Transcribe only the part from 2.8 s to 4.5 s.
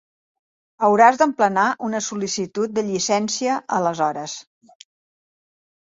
llicència aleshores.